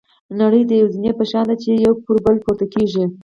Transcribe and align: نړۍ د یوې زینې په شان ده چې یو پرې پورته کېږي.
نړۍ 0.39 0.61
د 0.65 0.71
یوې 0.79 0.91
زینې 0.93 1.11
په 1.19 1.23
شان 1.29 1.45
ده 1.49 1.55
چې 1.61 1.69
یو 1.85 1.93
پرې 2.03 2.39
پورته 2.43 2.65
کېږي. 2.73 3.03